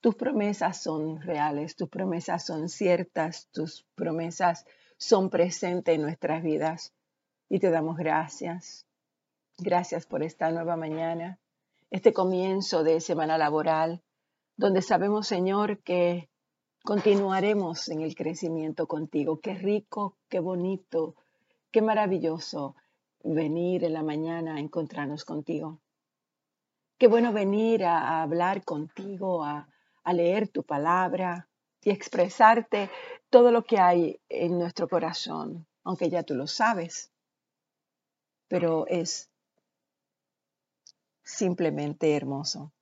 [0.00, 4.64] Tus promesas son reales, tus promesas son ciertas, tus promesas
[4.96, 6.92] son presentes en nuestras vidas.
[7.48, 8.86] Y te damos gracias.
[9.58, 11.40] Gracias por esta nueva mañana,
[11.90, 14.02] este comienzo de semana laboral,
[14.56, 16.28] donde sabemos, Señor, que
[16.84, 19.40] continuaremos en el crecimiento contigo.
[19.40, 21.16] Qué rico, qué bonito,
[21.72, 22.76] qué maravilloso
[23.24, 25.80] venir en la mañana a encontrarnos contigo.
[26.98, 29.68] Qué bueno venir a, hablar contigo, a,
[30.08, 31.50] a leer tu palabra
[31.82, 32.90] y expresarte
[33.28, 37.12] todo lo que hay en nuestro corazón, aunque ya tú lo sabes.
[38.48, 39.28] Pero es
[41.22, 42.72] simplemente hermoso.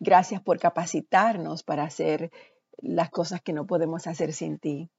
[0.00, 2.30] Gracias por capacitarnos para hacer
[2.78, 4.90] las cosas que no podemos hacer sin ti.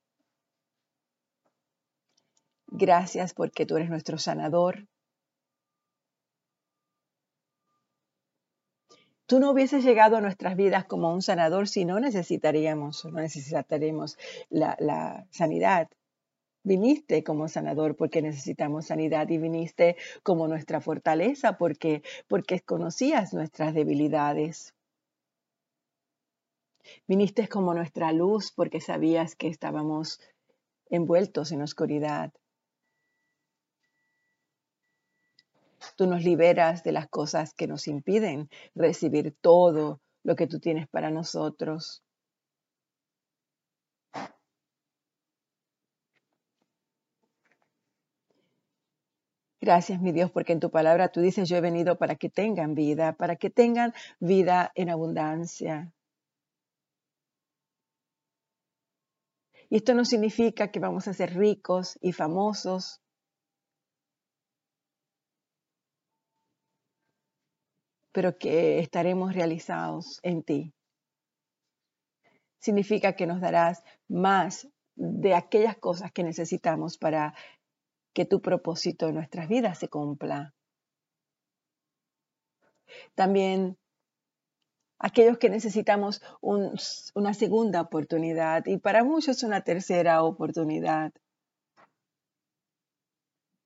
[2.67, 4.87] Gracias porque tú eres nuestro sanador.
[9.29, 14.17] Tú no hubieses llegado a nuestras vidas como un sanador si no necesitaríamos, no necesitaríamos
[14.49, 15.87] la, la sanidad.
[16.63, 23.75] Viniste como sanador porque necesitamos sanidad y viniste como nuestra fortaleza porque, porque conocías nuestras
[23.75, 24.73] debilidades.
[27.07, 30.19] Viniste como nuestra luz porque sabías que estábamos
[30.89, 32.33] envueltos en oscuridad.
[35.99, 40.87] Tú nos liberas de las cosas que nos impiden recibir todo lo que tú tienes
[40.87, 42.05] para nosotros.
[49.59, 52.75] Gracias, mi Dios, porque en tu palabra tú dices, yo he venido para que tengan
[52.75, 55.91] vida, para que tengan vida en abundancia.
[59.69, 63.01] Y esto no significa que vamos a ser ricos y famosos.
[68.19, 70.73] Pero que estaremos realizados en ti.
[72.59, 74.67] Significa que nos darás más
[74.97, 77.33] de aquellas cosas que necesitamos para
[78.13, 80.53] que tu propósito en nuestras vidas se cumpla.
[83.15, 83.77] También
[84.99, 91.13] aquellos que necesitamos una segunda oportunidad y para muchos una tercera oportunidad.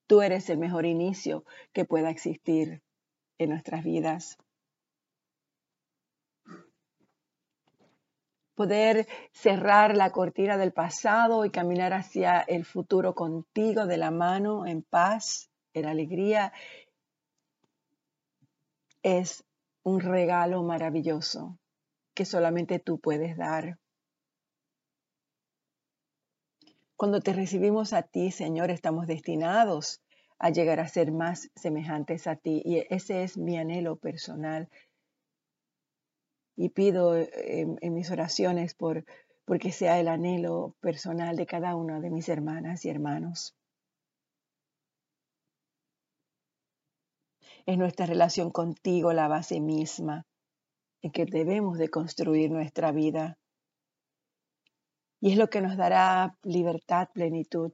[0.06, 1.44] Tú eres el mejor inicio
[1.74, 2.84] que pueda existir
[3.40, 4.38] en nuestras vidas.
[8.56, 14.66] Poder cerrar la cortina del pasado y caminar hacia el futuro contigo de la mano,
[14.68, 16.54] en paz, en alegría,
[19.02, 19.44] es
[19.84, 21.58] un regalo maravilloso
[22.14, 23.80] que solamente tú puedes dar.
[26.96, 30.02] Cuando te recibimos a ti, Señor, estamos destinados
[30.40, 32.62] a llegar a ser más semejantes a ti.
[32.64, 34.70] Y ese es mi anhelo personal.
[36.56, 39.06] Y pido en, mis oraciones por
[39.46, 43.56] porque sea el anhelo personal de cada una de mis hermanas y hermanos.
[47.66, 50.26] Es nuestra relación contigo la base misma
[51.02, 53.38] en que debemos de construir nuestra vida.
[55.20, 57.72] Y es lo que nos dará libertad, plenitud.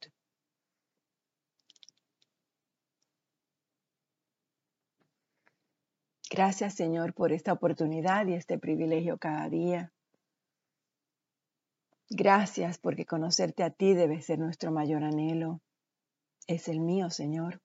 [6.30, 9.92] Gracias Señor por esta oportunidad y este privilegio cada día.
[12.12, 15.62] Gracias porque conocerte a ti debe ser nuestro mayor anhelo.
[16.48, 17.62] Es el mío, Señor.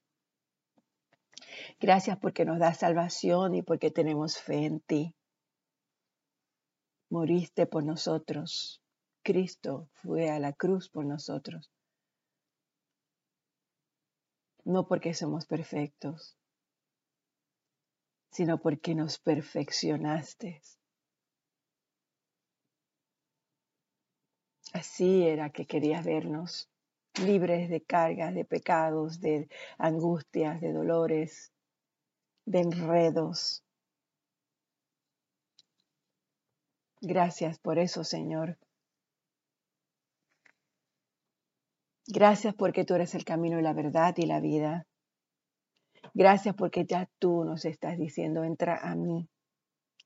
[1.80, 5.14] Gracias porque nos das salvación y porque tenemos fe en ti.
[7.10, 8.82] Moriste por nosotros.
[9.22, 11.70] Cristo fue a la cruz por nosotros.
[14.64, 16.36] No porque somos perfectos,
[18.34, 20.61] sino porque nos perfeccionaste.
[24.72, 26.69] Así era que querías vernos,
[27.22, 31.53] libres de cargas, de pecados, de angustias, de dolores,
[32.45, 33.62] de enredos.
[37.01, 38.59] Gracias por eso, Señor.
[42.09, 44.87] Gracias porque tú eres el camino y la verdad y la vida.
[46.16, 49.28] Gracias porque ya tú nos estás diciendo, entra a mí,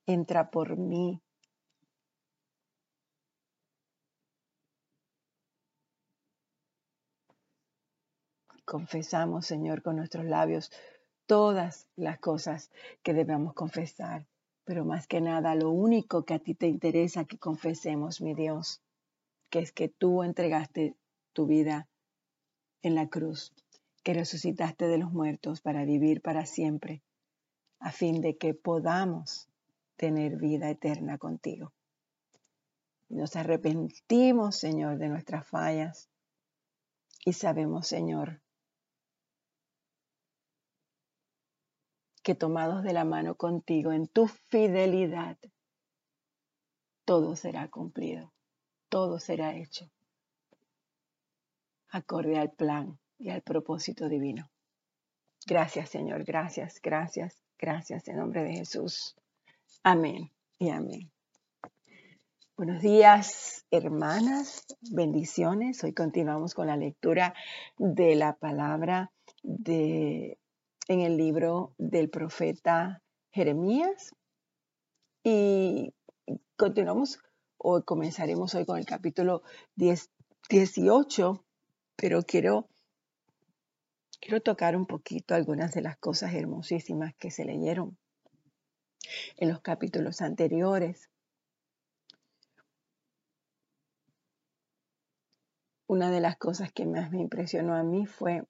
[0.06, 1.20] entra por mí.
[8.64, 10.70] Confesamos, Señor, con nuestros labios
[11.26, 12.70] todas las cosas
[13.02, 14.26] que debemos confesar,
[14.64, 18.80] pero más que nada lo único que a ti te interesa que confesemos, mi Dios,
[19.50, 20.96] que es que tú entregaste
[21.34, 21.86] tu vida
[22.82, 23.52] en la cruz,
[24.08, 27.02] que resucitaste de los muertos para vivir para siempre,
[27.78, 29.50] a fin de que podamos
[29.96, 31.74] tener vida eterna contigo.
[33.10, 36.08] Nos arrepentimos, Señor, de nuestras fallas
[37.26, 38.40] y sabemos, Señor,
[42.22, 45.36] que tomados de la mano contigo en tu fidelidad,
[47.04, 48.32] todo será cumplido,
[48.88, 49.90] todo será hecho,
[51.90, 54.50] acorde al plan y al propósito divino.
[55.46, 59.16] Gracias, Señor, gracias, gracias, gracias en nombre de Jesús.
[59.82, 61.10] Amén y amén.
[62.56, 65.84] Buenos días, hermanas, bendiciones.
[65.84, 67.32] Hoy continuamos con la lectura
[67.76, 69.12] de la palabra
[69.44, 70.38] de,
[70.88, 73.00] en el libro del profeta
[73.30, 74.12] Jeremías.
[75.22, 75.94] Y
[76.56, 77.20] continuamos,
[77.58, 79.42] o comenzaremos hoy con el capítulo
[79.76, 80.10] 10,
[80.50, 81.44] 18,
[81.94, 82.68] pero quiero,
[84.20, 87.96] quiero tocar un poquito algunas de las cosas hermosísimas que se leyeron
[89.36, 91.10] en los capítulos anteriores.
[95.88, 98.44] una de las cosas que más me impresionó a mí fue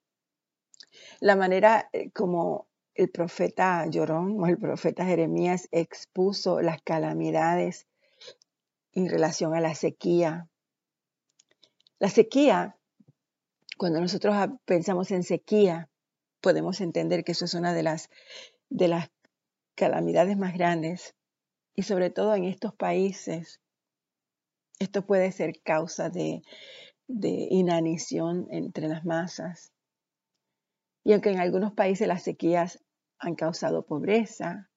[1.21, 7.87] la manera eh, como el profeta Llorón o el profeta Jeremías expuso las calamidades
[8.91, 10.49] en relación a la sequía.
[11.97, 12.77] La sequía,
[13.79, 14.35] cuando nosotros
[14.65, 15.89] pensamos en sequía,
[16.39, 18.09] podemos entender que eso es una de las,
[18.69, 19.09] de las
[19.75, 21.15] calamidades más grandes
[21.75, 23.59] y sobre todo en estos países.
[24.77, 26.43] Esto puede ser causa de
[27.09, 29.73] de inanición entre las masas.
[31.03, 32.83] Y aunque en algunos países las sequías
[33.17, 34.69] han causado pobreza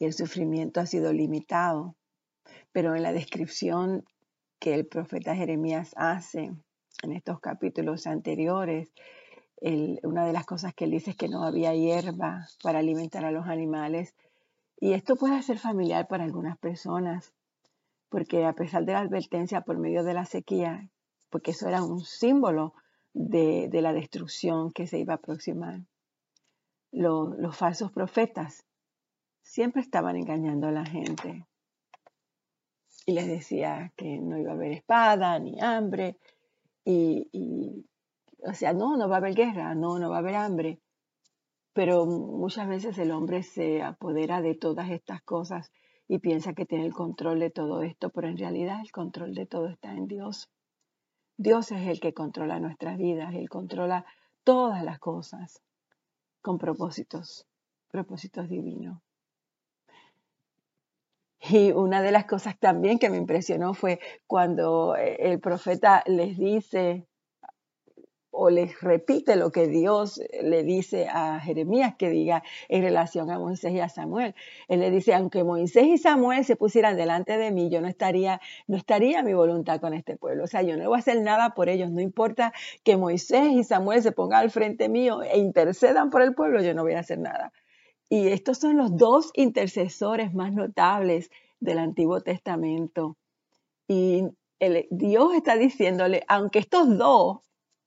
[0.00, 1.96] y el sufrimiento ha sido limitado,
[2.72, 4.04] pero en la descripción
[4.58, 6.52] que el profeta Jeremías hace
[7.02, 8.92] en estos capítulos anteriores,
[10.02, 13.30] una de las cosas que él dice es que no había hierba para alimentar a
[13.30, 14.14] los animales.
[14.78, 17.32] Y esto puede ser familiar para algunas personas
[18.10, 20.90] porque a pesar de la advertencia por medio de la sequía,
[21.30, 22.74] porque eso era un símbolo
[23.14, 25.80] de, la destrucción que se iba a aproximar,
[26.90, 28.64] los falsos profetas
[29.42, 31.46] siempre estaban engañando a la gente
[33.06, 36.18] y les decía que no iba a haber espada ni hambre
[36.84, 37.86] y,
[38.44, 40.80] o sea, no, no va a haber guerra, no, no va a haber hambre.
[41.72, 45.70] Pero muchas veces el hombre se apodera de todas estas cosas
[46.08, 49.46] y piensa que tiene el control de todo esto, pero en realidad el control de
[49.46, 50.50] todo está en Dios.
[51.36, 54.04] Dios es el que controla nuestras vidas, Él controla
[54.42, 55.62] todas las cosas
[56.42, 57.46] con propósitos,
[57.88, 59.00] propósitos divinos.
[61.48, 66.36] Y una de las cosas también que me impresionó fue cuando eh, el profeta les
[66.36, 67.06] dice
[68.30, 73.38] o les repite lo que Dios le dice a Jeremías que diga en relación a
[73.38, 74.34] Moisés y a Samuel.
[74.68, 78.40] Él le dice, aunque Moisés y Samuel se pusieran delante de mí, yo no estaría,
[78.66, 80.44] no estaría mi voluntad con este pueblo.
[80.44, 81.90] O sea, yo no voy a hacer nada por ellos.
[81.90, 82.52] No importa
[82.84, 86.74] que Moisés y Samuel se pongan al frente mío e intercedan por el pueblo, yo
[86.74, 87.52] no voy a hacer nada.
[88.12, 91.30] Y estos son los dos intercesores más notables
[91.60, 93.16] del Antiguo Testamento.
[93.86, 94.24] Y
[94.90, 97.38] Dios está diciéndole, aunque estos dos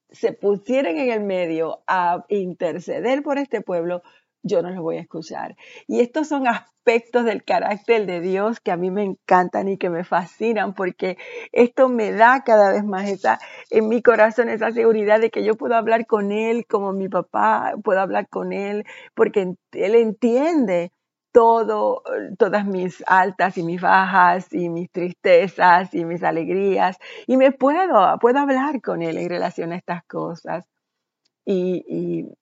[0.09, 4.01] se pusieran en el medio a interceder por este pueblo,
[4.43, 5.55] yo no los voy a escuchar.
[5.87, 9.89] Y estos son aspectos del carácter de Dios que a mí me encantan y que
[9.89, 11.17] me fascinan porque
[11.51, 15.55] esto me da cada vez más esa, en mi corazón esa seguridad de que yo
[15.55, 18.85] puedo hablar con Él como mi papá, puedo hablar con Él
[19.15, 20.91] porque Él entiende
[21.33, 22.03] todo,
[22.37, 26.97] todas mis altas y mis bajas y mis tristezas y mis alegrías
[27.27, 30.65] y me puedo, puedo hablar con él en relación a estas cosas.
[31.45, 32.33] Y, y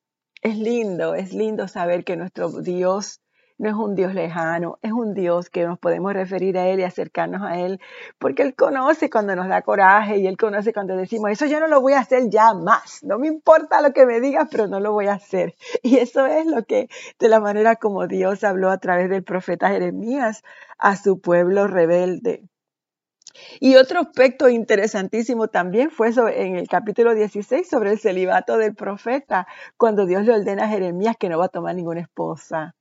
[0.41, 3.21] es lindo, es lindo saber que nuestro Dios
[3.61, 6.83] no es un Dios lejano, es un Dios que nos podemos referir a Él y
[6.83, 7.79] acercarnos a Él,
[8.17, 11.67] porque Él conoce cuando nos da coraje y Él conoce cuando decimos, eso yo no
[11.67, 14.79] lo voy a hacer ya más, no me importa lo que me digas, pero no
[14.79, 15.55] lo voy a hacer.
[15.83, 19.69] Y eso es lo que, de la manera como Dios habló a través del profeta
[19.69, 20.43] Jeremías
[20.79, 22.49] a su pueblo rebelde.
[23.59, 29.47] Y otro aspecto interesantísimo también fue en el capítulo 16 sobre el celibato del profeta,
[29.77, 32.75] cuando Dios le ordena a Jeremías que no va a tomar ninguna esposa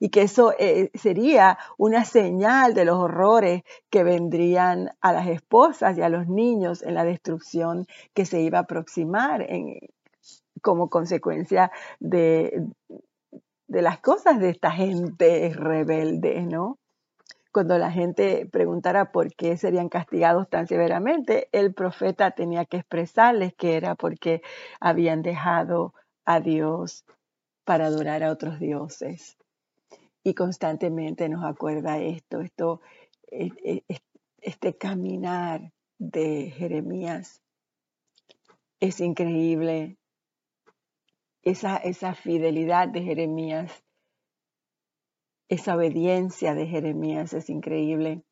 [0.00, 5.96] y que eso eh, sería una señal de los horrores que vendrían a las esposas
[5.96, 9.46] y a los niños en la destrucción que se iba a aproximar
[10.62, 12.66] como consecuencia de
[13.68, 16.78] las cosas de esta gente rebelde, ¿no?
[17.58, 23.52] Cuando la gente preguntara por qué serían castigados tan severamente, el profeta tenía que expresarles
[23.52, 24.42] que era porque
[24.78, 25.92] habían dejado
[26.24, 27.04] a Dios
[27.64, 29.36] para adorar a otros dioses.
[30.22, 32.80] Y constantemente nos acuerda esto, esto,
[33.28, 34.00] e, e,
[34.40, 37.42] este caminar de Jeremías
[38.78, 39.96] es increíble.
[41.42, 43.82] Esa, esa fidelidad de Jeremías,
[45.48, 48.22] esa obediencia de Jeremías es increíble.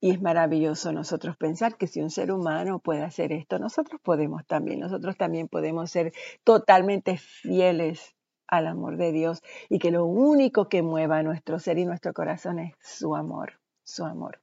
[0.00, 4.46] Y es maravilloso nosotros pensar que si un ser humano puede hacer esto, nosotros podemos
[4.46, 6.12] también, nosotros también podemos ser
[6.44, 8.14] totalmente fieles
[8.46, 12.58] al amor de Dios y que lo único que mueva nuestro ser y nuestro corazón
[12.58, 13.54] es su amor,
[13.84, 14.40] su amor.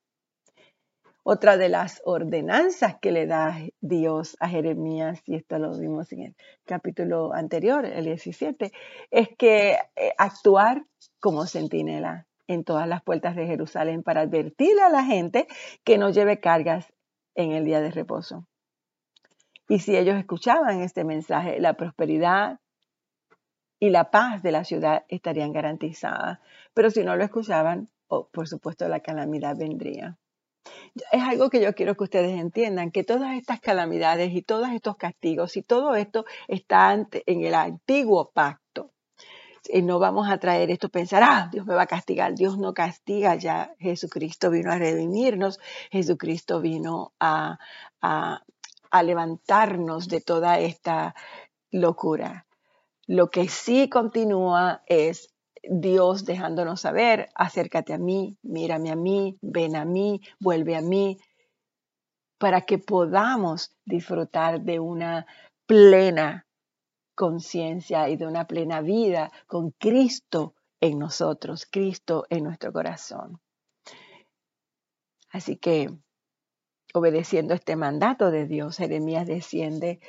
[1.25, 6.21] Otra de las ordenanzas que le da Dios a Jeremías, y esto lo vimos en
[6.21, 8.73] el capítulo anterior, el 17,
[9.09, 10.85] es que eh, actuar
[11.21, 15.47] como centinela en todas las puertas de Jerusalén para advertirle a la gente
[15.85, 16.91] que no lleve cargas
[17.35, 18.45] en el día de reposo.
[19.69, 22.59] Y si ellos escuchaban este mensaje, la prosperidad
[23.79, 26.39] y la paz de la ciudad estarían garantizadas.
[26.73, 30.17] Pero si no lo escuchaban, oh, por supuesto la calamidad vendría.
[31.11, 34.95] Es algo que yo quiero que ustedes entiendan, que todas estas calamidades y todos estos
[34.97, 38.91] castigos y todo esto está en el antiguo pacto.
[39.69, 42.35] Y no vamos a traer esto, pensar, ah, Dios me va a castigar.
[42.35, 43.73] Dios no castiga ya.
[43.79, 45.59] Jesucristo vino a redimirnos.
[45.89, 47.59] Jesucristo vino a,
[48.01, 51.15] a levantarnos de toda esta
[51.71, 52.45] locura.
[53.07, 55.32] Lo que sí continúa es
[55.63, 61.17] Dios dejándonos saber, acércate a mí, mírame a mí, ven a mí, vuelve a mí,
[62.37, 65.25] para que podamos disfrutar de una
[65.65, 66.45] plena
[67.15, 73.39] conciencia y de una plena vida con Cristo en nosotros, Cristo en nuestro corazón.
[75.29, 75.89] Así que,
[76.93, 80.01] obedeciendo este mandato de Dios, Jeremías desciende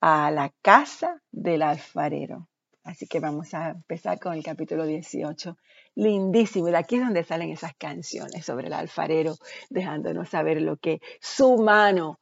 [0.00, 2.48] a la casa del alfarero.
[2.82, 5.56] Así que vamos a empezar con el capítulo 18.
[5.96, 6.68] Lindísimo.
[6.68, 9.36] Y de aquí es donde salen esas canciones sobre el alfarero,
[9.68, 12.20] dejándonos saber lo que su mano,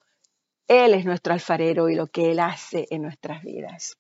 [0.67, 3.97] Él es nuestro alfarero y lo que Él hace en nuestras vidas.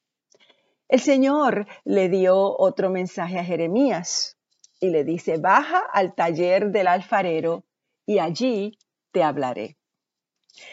[0.88, 4.36] El Señor le dio otro mensaje a Jeremías
[4.80, 7.64] y le dice, baja al taller del alfarero
[8.06, 8.78] y allí
[9.12, 9.77] te hablaré.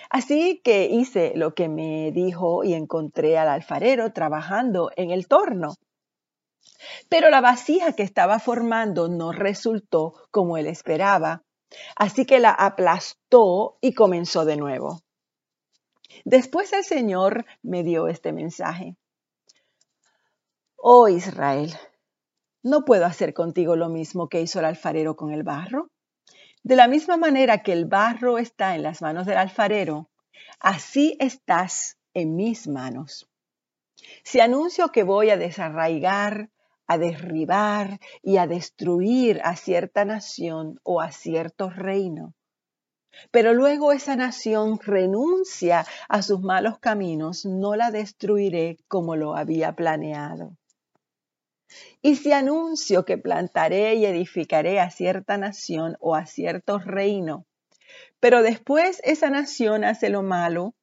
[0.09, 5.75] Así que hice lo que me dijo y encontré al alfarero trabajando en el torno.
[7.09, 11.43] Pero la vasija que estaba formando no resultó como él esperaba,
[11.95, 15.01] así que la aplastó y comenzó de nuevo.
[16.23, 18.95] Después el Señor me dio este mensaje.
[20.77, 21.73] Oh Israel,
[22.63, 25.87] ¿no puedo hacer contigo lo mismo que hizo el alfarero con el barro?
[26.65, 30.09] De la misma manera que el barro está en las manos del alfarero,
[30.59, 33.29] así estás en mis manos.
[34.23, 36.49] Si anuncio que voy a desarraigar,
[36.87, 42.33] a derribar y a destruir a cierta nación o a cierto reino,
[43.29, 49.73] pero luego esa nación renuncia a sus malos caminos, no la destruiré como lo había
[49.73, 50.57] planeado.
[52.01, 57.45] Y si anuncio que plantaré y edificaré a cierta nación o a cierto reino,
[58.19, 60.75] pero después esa nación hace lo malo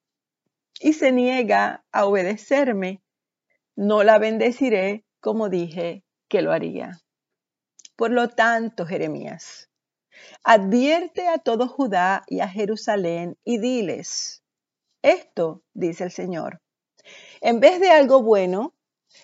[0.80, 3.02] y se niega a obedecerme,
[3.76, 7.00] no la bendeciré como dije que lo haría.
[7.96, 9.70] Por lo tanto, Jeremías,
[10.42, 14.42] advierte a todo Judá y a Jerusalén y diles,
[15.02, 16.60] esto dice el Señor,
[17.40, 18.74] en vez de algo bueno,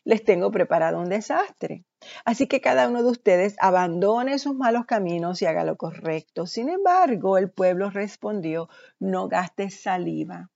[0.04, 1.84] les tengo preparado un desastre.
[2.24, 6.46] Así que cada uno de ustedes abandone sus malos caminos y haga lo correcto.
[6.46, 8.68] Sin embargo, el pueblo respondió,
[8.98, 10.50] no gastes saliva.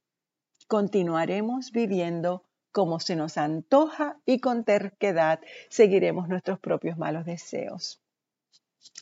[0.68, 8.00] Continuaremos viviendo como se nos antoja y con terquedad seguiremos nuestros propios malos deseos.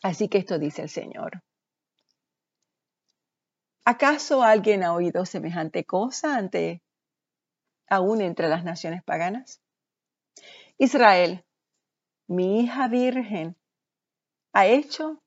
[0.02, 1.42] Así que esto dice el Señor.
[3.84, 6.82] ¿Acaso alguien ha oído semejante cosa ante
[7.88, 9.60] aún entre las naciones paganas?
[10.82, 11.44] Israel,
[12.26, 13.54] mi hija virgen,
[14.54, 15.22] ha hecho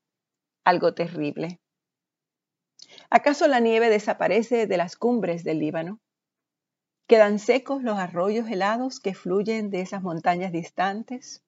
[0.64, 1.60] algo terrible.
[3.08, 6.00] ¿Acaso la nieve desaparece de las cumbres del Líbano?
[7.06, 11.44] ¿Quedan secos los arroyos helados que fluyen de esas montañas distantes?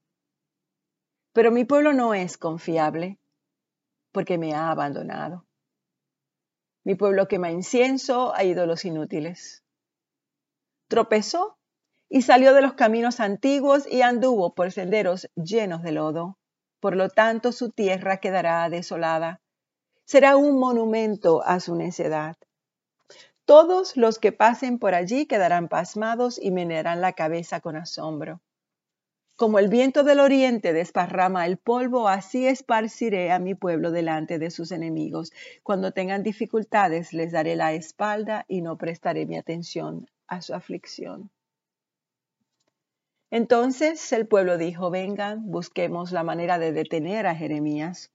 [1.32, 3.18] Pero mi pueblo no es confiable
[4.12, 5.48] porque me ha abandonado.
[6.84, 9.64] Mi pueblo quema incienso a ídolos inútiles.
[10.86, 11.58] Tropezó
[12.08, 16.38] y salió de los caminos antiguos y anduvo por senderos llenos de lodo.
[16.80, 19.40] Por lo tanto, su tierra quedará desolada.
[20.04, 22.36] Será un monumento a su necedad.
[23.44, 28.40] Todos los que pasen por allí quedarán pasmados y menearán la cabeza con asombro.
[29.36, 34.50] Como el viento del oriente desparrama el polvo, así esparciré a mi pueblo delante de
[34.50, 35.30] sus enemigos.
[35.62, 41.30] Cuando tengan dificultades, les daré la espalda y no prestaré mi atención a su aflicción.
[43.30, 48.12] Entonces el pueblo dijo, vengan, busquemos la manera de detener a Jeremías.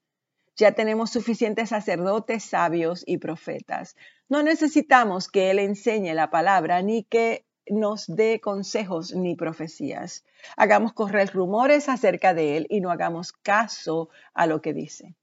[0.55, 3.95] Ya tenemos suficientes sacerdotes, sabios y profetas.
[4.29, 10.23] No necesitamos que él enseñe la palabra ni que nos dé consejos ni profecías.
[10.57, 15.15] Hagamos correr rumores acerca de él y no hagamos caso a lo que dice.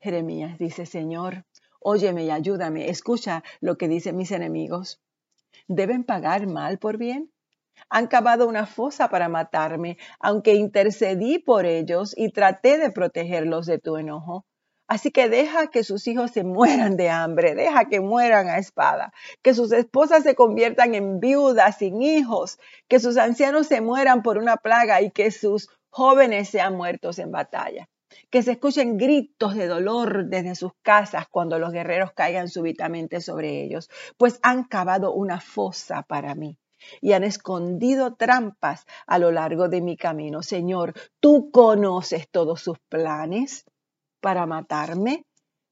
[0.00, 1.44] Jeremías dice, Señor,
[1.78, 5.00] óyeme y ayúdame, escucha lo que dicen mis enemigos.
[5.68, 7.30] ¿Deben pagar mal por bien?
[7.88, 13.78] Han cavado una fosa para matarme, aunque intercedí por ellos y traté de protegerlos de
[13.78, 14.44] tu enojo.
[14.88, 19.12] Así que deja que sus hijos se mueran de hambre, deja que mueran a espada,
[19.40, 24.36] que sus esposas se conviertan en viudas sin hijos, que sus ancianos se mueran por
[24.36, 27.88] una plaga y que sus jóvenes sean muertos en batalla.
[28.30, 33.62] Que se escuchen gritos de dolor desde sus casas cuando los guerreros caigan súbitamente sobre
[33.62, 36.58] ellos, pues han cavado una fosa para mí
[37.00, 40.42] y han escondido trampas a lo largo de mi camino.
[40.42, 43.64] Señor, tú conoces todos sus planes
[44.20, 45.24] para matarme?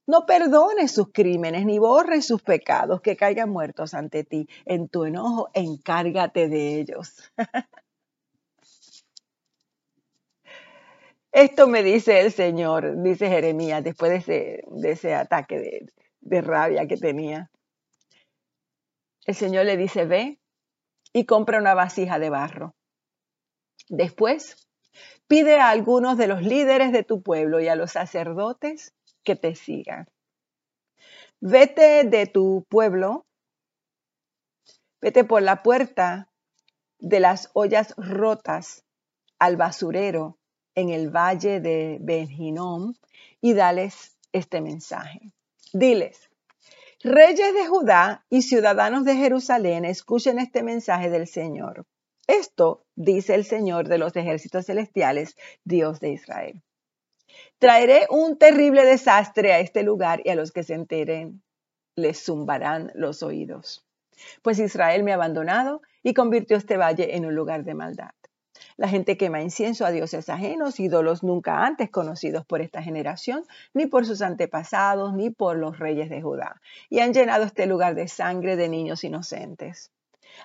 [0.06, 4.48] No perdones sus crímenes ni borres sus pecados, que caigan muertos ante ti.
[4.64, 7.14] En tu enojo, encárgate de ellos.
[11.32, 15.86] Esto me dice el Señor, dice Jeremías, después de ese, ataque
[16.20, 17.50] de rabia que tenía.
[19.26, 20.38] El Señor le dice, ve
[21.12, 22.74] y compra una vasija de barro.
[23.88, 24.68] Después
[25.26, 28.94] Pide a algunos de los líderes de tu pueblo y a los sacerdotes
[29.24, 30.08] que te sigan.
[31.40, 33.26] Vete de tu pueblo,
[35.00, 36.30] vete por la puerta
[36.98, 38.84] de las ollas rotas
[39.38, 40.38] al basurero
[40.78, 42.94] en el valle de Benjinom
[43.40, 45.32] y dales este mensaje.
[45.72, 46.30] Diles,
[47.02, 51.84] reyes de Judá y ciudadanos de Jerusalén, escuchen este mensaje del Señor.
[52.28, 56.62] Esto dice el Señor de los ejércitos celestiales, Dios de Israel.
[57.58, 61.42] Traeré un terrible desastre a este lugar y a los que se enteren
[61.96, 63.84] les zumbarán los oídos.
[64.42, 68.10] Pues Israel me ha abandonado y convirtió este valle en un lugar de maldad.
[68.78, 73.42] La gente quema incienso a dioses ajenos, ídolos nunca antes conocidos por esta generación,
[73.74, 77.96] ni por sus antepasados, ni por los reyes de Judá, y han llenado este lugar
[77.96, 79.90] de sangre de niños inocentes.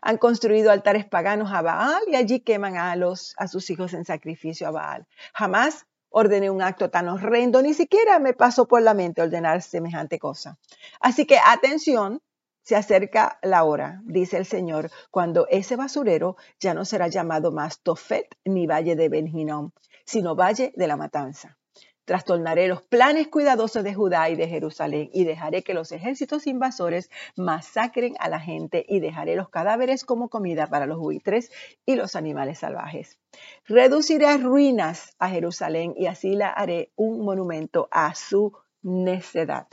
[0.02, 4.04] Han construido altares paganos a Baal y allí queman a, los, a sus hijos en
[4.04, 5.06] sacrificio a Baal.
[5.36, 10.18] Jamás ordené un acto tan horrendo, ni siquiera me pasó por la mente ordenar semejante
[10.18, 10.58] cosa.
[11.00, 12.20] Así que atención,
[12.64, 17.82] se acerca la hora, dice el Señor, cuando ese basurero ya no será llamado más
[17.82, 19.72] Tofet ni Valle de Benjinom,
[20.06, 21.58] sino Valle de la Matanza.
[22.06, 27.10] Trastornaré los planes cuidadosos de Judá y de Jerusalén y dejaré que los ejércitos invasores
[27.38, 31.50] masacren a la gente y dejaré los cadáveres como comida para los buitres
[31.86, 33.20] y los animales salvajes.
[33.66, 39.68] Reduciré a ruinas a Jerusalén y así la haré un monumento a su necedad.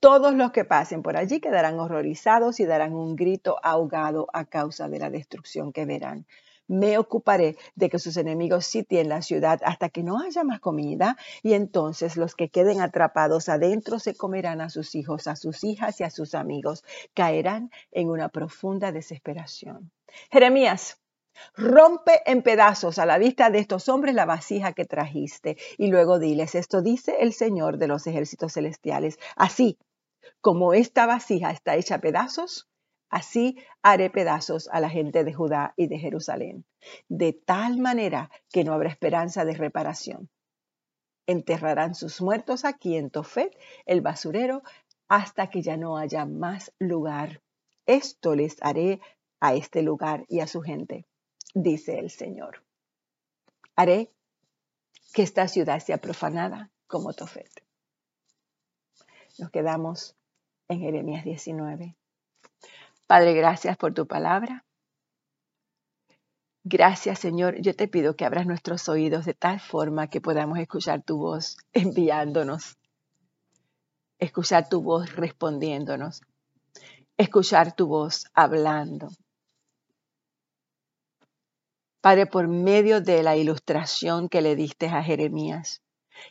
[0.00, 4.88] Todos los que pasen por allí quedarán horrorizados y darán un grito ahogado a causa
[4.88, 6.26] de la destrucción que verán.
[6.68, 11.18] Me ocuparé de que sus enemigos sitien la ciudad hasta que no haya más comida,
[11.42, 16.00] y entonces los que queden atrapados adentro se comerán a sus hijos, a sus hijas
[16.00, 16.82] y a sus amigos,
[17.12, 19.90] caerán en una profunda desesperación.
[20.30, 20.96] Jeremías,
[21.56, 26.18] Rompe en pedazos a la vista de estos hombres la vasija que trajiste y luego
[26.18, 29.78] diles, esto dice el Señor de los ejércitos celestiales, así
[30.40, 32.70] como esta vasija está hecha pedazos,
[33.10, 36.64] Así haré pedazos a la gente de Judá y de Jerusalén,
[37.08, 40.30] de tal manera que no habrá esperanza de reparación.
[41.26, 43.52] Enterrarán sus muertos aquí en Tofet,
[43.84, 44.62] el basurero,
[45.08, 47.42] hasta que ya no haya más lugar.
[47.84, 49.00] Esto les haré
[49.40, 51.04] a este lugar y a su gente,
[51.52, 52.62] dice el Señor.
[53.74, 54.12] Haré
[55.12, 57.50] que esta ciudad sea profanada como Tofet.
[59.36, 60.14] Nos quedamos
[60.70, 61.96] en Jeremías 19.
[63.08, 64.64] Padre, gracias por tu palabra.
[66.62, 67.60] Gracias, Señor.
[67.60, 71.56] Yo te pido que abras nuestros oídos de tal forma que podamos escuchar tu voz
[71.72, 72.78] enviándonos,
[74.18, 76.22] escuchar tu voz respondiéndonos,
[77.16, 79.08] escuchar tu voz hablando.
[82.00, 85.82] Padre, por medio de la ilustración que le diste a Jeremías,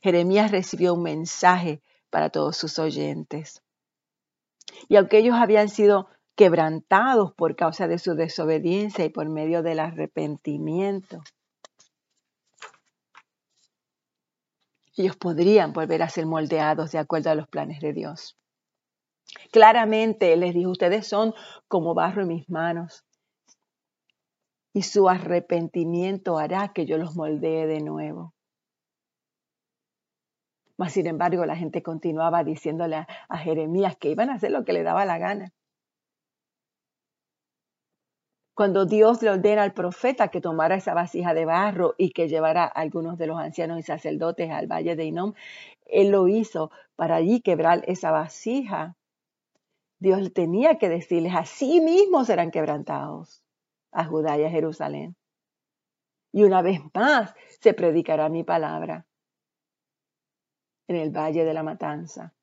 [0.02, 3.62] Jeremías recibió un mensaje para todos sus oyentes.
[4.88, 9.80] Y aunque ellos habían sido quebrantados por causa de su desobediencia y por medio del
[9.80, 11.22] arrepentimiento.
[14.96, 18.38] Ellos podrían volver a ser moldeados de acuerdo a los planes de Dios.
[19.52, 21.34] Claramente les dijo, ustedes son
[21.68, 23.04] como barro en mis manos
[24.74, 28.34] y su arrepentimiento hará que yo los moldee de nuevo.
[30.80, 34.72] Mas, sin embargo, la gente continuaba diciéndole a, Jeremías que iban a hacer lo que
[34.72, 35.52] le daba la gana.
[38.56, 42.64] Cuando Dios le ordena al profeta que tomara esa vasija de barro y que llevara
[42.64, 45.34] algunos de los ancianos y sacerdotes al valle de Inom,
[45.86, 48.96] él lo hizo para allí quebrar esa vasija.
[50.00, 53.44] Dios tenía que decirles, así mismo serán quebrantados
[53.92, 55.18] a Judá y a Jerusalén.
[56.32, 59.09] Y una vez más se predicará mi palabra
[60.90, 62.34] en el valle de la matanza.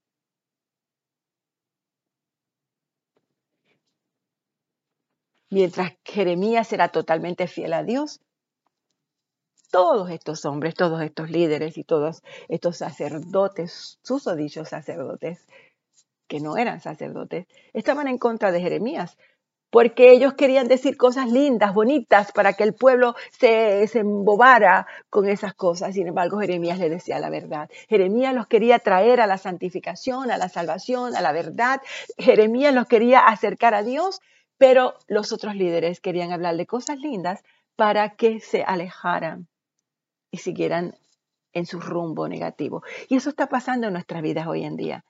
[5.51, 8.21] Mientras Jeremías era totalmente fiel a Dios,
[9.71, 15.45] todos estos hombres, todos estos líderes y todos estos sacerdotes, susodichos sacerdotes,
[16.29, 19.19] que no eran sacerdotes, estaban en contra de Jeremías,
[19.71, 25.29] porque ellos querían decir cosas lindas, bonitas, para que el pueblo se, se, embobara con
[25.29, 25.95] esas cosas.
[25.95, 27.69] Sin embargo, Jeremías le decía la verdad.
[27.89, 31.81] Jeremías los quería traer a la santificación, a la salvación, a la verdad.
[32.17, 34.21] Jeremías los quería acercar a Dios,
[34.59, 37.43] pero los otros líderes querían hablarle cosas lindas
[37.77, 39.49] para que se alejaran
[40.31, 40.95] y siguieran
[41.53, 42.83] en su rumbo negativo.
[43.09, 45.05] Y eso está pasando en nuestras vidas hoy en día.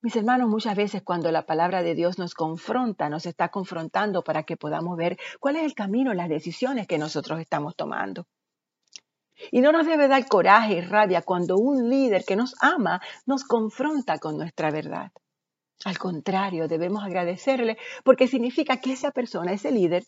[0.00, 4.44] Mis hermanos, muchas veces cuando la palabra de Dios nos confronta, nos está confrontando para
[4.44, 8.28] que podamos ver cuál es el camino, las decisiones que nosotros estamos tomando.
[9.50, 13.42] Y no nos debe dar coraje y rabia cuando un líder que nos ama nos
[13.42, 15.10] confronta con nuestra verdad.
[15.84, 20.04] Al contrario, debemos agradecerle porque significa que esa persona, ese líder,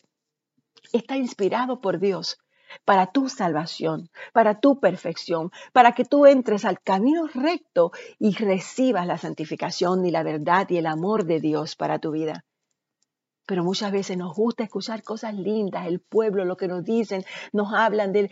[0.93, 2.37] está inspirado por Dios
[2.85, 9.07] para tu salvación, para tu perfección, para que tú entres al camino recto y recibas
[9.07, 12.45] la santificación y la verdad y el amor de Dios para tu vida.
[13.47, 17.73] Pero muchas veces nos gusta escuchar cosas lindas, el pueblo, lo que nos dicen, nos
[17.73, 18.29] hablan de,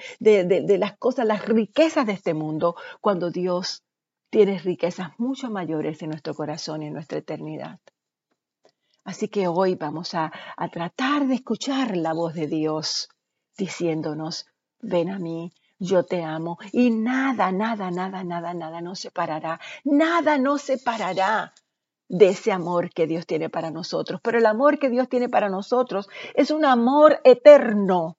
[0.80, 3.84] las cosas, las riquezas de este mundo, cuando Dios
[4.30, 7.80] tiene riquezas mucho mayores en nuestro corazón y en nuestra eternidad.
[9.04, 10.32] Así que hoy vamos a
[10.72, 13.10] tratar de escuchar la voz de Dios
[13.60, 14.48] diciéndonos,
[14.82, 20.38] ven a mí, yo te amo y nada, nada, nada, nada, nada nos separará, nada
[20.38, 21.54] nos separará
[22.08, 24.20] de ese amor que Dios tiene para nosotros.
[24.24, 28.18] Pero el amor que Dios tiene para nosotros es un amor eterno,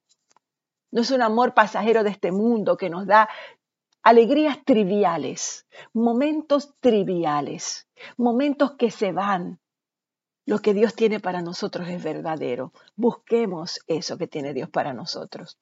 [0.93, 3.29] no es un amor pasajero de este mundo que nos da
[4.03, 9.61] alegrías triviales, momentos triviales, momentos que se van,
[10.47, 12.73] lo que Dios tiene para nosotros es verdadero.
[12.97, 15.59] Busquemos eso que tiene Dios para nosotros.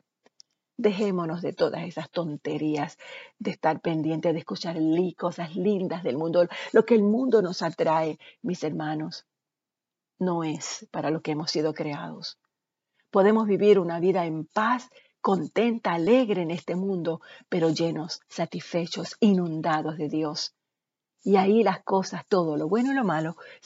[0.76, 2.98] Dejémonos de todas esas tonterías,
[3.38, 4.76] de estar pendientes de escuchar
[5.16, 6.46] cosas lindas del mundo.
[6.72, 9.26] Lo que el mundo nos atrae, mis hermanos,
[10.18, 12.38] no es para lo que hemos sido creados.
[13.10, 14.88] Podemos vivir una vida en paz,
[15.20, 20.54] contenta, alegre en este mundo, pero llenos, satisfechos, inundados de Dios.
[21.22, 23.36] Y ahí las cosas, todo lo bueno y lo malo,